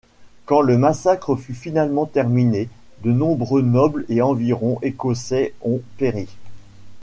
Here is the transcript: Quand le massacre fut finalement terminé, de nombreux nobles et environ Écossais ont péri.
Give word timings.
Quand 0.47 0.61
le 0.61 0.79
massacre 0.79 1.35
fut 1.35 1.53
finalement 1.53 2.07
terminé, 2.07 2.69
de 3.03 3.11
nombreux 3.11 3.61
nobles 3.61 4.03
et 4.09 4.23
environ 4.23 4.79
Écossais 4.81 5.53
ont 5.61 5.79
péri. 5.99 6.27